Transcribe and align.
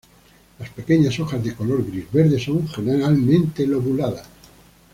Las 0.57 0.71
pequeñas 0.71 1.19
hojas 1.19 1.43
de 1.43 1.53
color 1.53 1.85
gris-verde 1.85 2.39
son 2.43 2.67
generalmente 2.67 3.67
lobuladas. 3.67 4.25